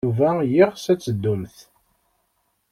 [0.05, 1.57] Yuba yeɣs ad teddumt.